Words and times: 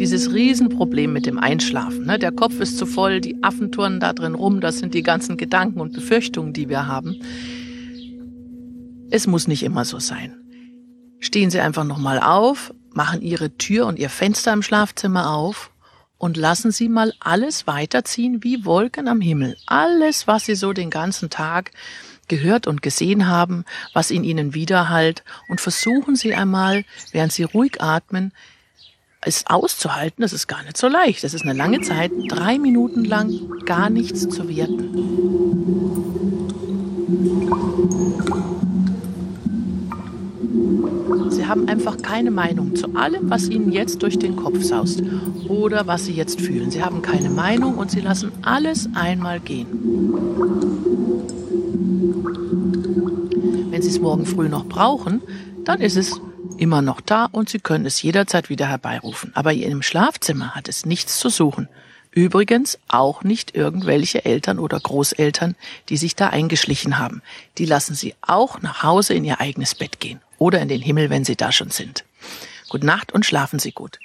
dieses 0.00 0.32
Riesenproblem 0.32 1.12
mit 1.12 1.26
dem 1.26 1.38
Einschlafen. 1.38 2.06
Ne? 2.06 2.18
Der 2.18 2.32
Kopf 2.32 2.58
ist 2.58 2.78
zu 2.78 2.86
voll, 2.86 3.20
die 3.20 3.42
Affen 3.42 3.70
turnen 3.70 4.00
da 4.00 4.14
drin 4.14 4.34
rum, 4.34 4.60
das 4.60 4.78
sind 4.78 4.94
die 4.94 5.02
ganzen 5.02 5.36
Gedanken 5.36 5.80
und 5.80 5.92
Befürchtungen, 5.92 6.54
die 6.54 6.70
wir 6.70 6.86
haben. 6.86 7.20
Es 9.10 9.26
muss 9.26 9.46
nicht 9.46 9.62
immer 9.62 9.84
so 9.84 9.98
sein. 9.98 10.36
Stehen 11.18 11.50
Sie 11.50 11.60
einfach 11.60 11.84
nochmal 11.84 12.18
auf, 12.18 12.72
machen 12.94 13.20
Ihre 13.20 13.56
Tür 13.58 13.86
und 13.86 13.98
Ihr 13.98 14.08
Fenster 14.08 14.54
im 14.54 14.62
Schlafzimmer 14.62 15.30
auf 15.34 15.70
und 16.16 16.38
lassen 16.38 16.70
Sie 16.70 16.88
mal 16.88 17.12
alles 17.20 17.66
weiterziehen 17.66 18.42
wie 18.42 18.64
Wolken 18.64 19.06
am 19.06 19.20
Himmel. 19.20 19.56
Alles, 19.66 20.26
was 20.26 20.46
Sie 20.46 20.54
so 20.54 20.72
den 20.72 20.88
ganzen 20.88 21.28
Tag 21.28 21.72
gehört 22.28 22.66
und 22.66 22.80
gesehen 22.80 23.26
haben, 23.26 23.64
was 23.92 24.10
in 24.10 24.24
Ihnen 24.24 24.54
widerhallt 24.54 25.24
und 25.48 25.60
versuchen 25.60 26.16
Sie 26.16 26.34
einmal, 26.34 26.84
während 27.12 27.32
Sie 27.32 27.42
ruhig 27.42 27.82
atmen, 27.82 28.32
es 29.22 29.46
auszuhalten, 29.46 30.22
das 30.22 30.32
ist 30.32 30.46
gar 30.46 30.62
nicht 30.62 30.76
so 30.76 30.88
leicht. 30.88 31.24
Das 31.24 31.34
ist 31.34 31.42
eine 31.42 31.52
lange 31.52 31.80
Zeit, 31.82 32.10
drei 32.28 32.58
Minuten 32.58 33.04
lang 33.04 33.30
gar 33.66 33.90
nichts 33.90 34.28
zu 34.28 34.48
werten. 34.48 34.90
Sie 41.30 41.46
haben 41.46 41.68
einfach 41.68 41.98
keine 41.98 42.30
Meinung 42.30 42.76
zu 42.76 42.94
allem, 42.94 43.28
was 43.28 43.48
Ihnen 43.48 43.72
jetzt 43.72 44.02
durch 44.02 44.18
den 44.18 44.36
Kopf 44.36 44.62
saust 44.62 45.02
oder 45.48 45.86
was 45.86 46.06
Sie 46.06 46.12
jetzt 46.12 46.40
fühlen. 46.40 46.70
Sie 46.70 46.82
haben 46.82 47.02
keine 47.02 47.28
Meinung 47.28 47.76
und 47.76 47.90
Sie 47.90 48.00
lassen 48.00 48.32
alles 48.42 48.88
einmal 48.94 49.40
gehen. 49.40 49.66
Wenn 53.70 53.82
Sie 53.82 53.90
es 53.90 54.00
morgen 54.00 54.24
früh 54.24 54.48
noch 54.48 54.64
brauchen, 54.64 55.20
dann 55.64 55.80
ist 55.80 55.96
es 55.96 56.20
immer 56.58 56.82
noch 56.82 57.00
da 57.00 57.26
und 57.30 57.48
Sie 57.48 57.58
können 57.58 57.86
es 57.86 58.02
jederzeit 58.02 58.48
wieder 58.48 58.66
herbeirufen. 58.66 59.32
Aber 59.34 59.52
in 59.52 59.60
Ihrem 59.60 59.82
Schlafzimmer 59.82 60.54
hat 60.54 60.68
es 60.68 60.86
nichts 60.86 61.18
zu 61.18 61.28
suchen. 61.28 61.68
Übrigens 62.12 62.78
auch 62.88 63.22
nicht 63.22 63.54
irgendwelche 63.54 64.24
Eltern 64.24 64.58
oder 64.58 64.80
Großeltern, 64.80 65.54
die 65.88 65.96
sich 65.96 66.16
da 66.16 66.28
eingeschlichen 66.28 66.98
haben. 66.98 67.22
Die 67.56 67.66
lassen 67.66 67.94
Sie 67.94 68.14
auch 68.20 68.60
nach 68.60 68.82
Hause 68.82 69.14
in 69.14 69.24
Ihr 69.24 69.40
eigenes 69.40 69.74
Bett 69.74 70.00
gehen 70.00 70.20
oder 70.38 70.60
in 70.60 70.68
den 70.68 70.82
Himmel, 70.82 71.08
wenn 71.08 71.24
Sie 71.24 71.36
da 71.36 71.52
schon 71.52 71.70
sind. 71.70 72.04
Gute 72.68 72.86
Nacht 72.86 73.12
und 73.12 73.24
schlafen 73.24 73.58
Sie 73.58 73.72
gut. 73.72 73.98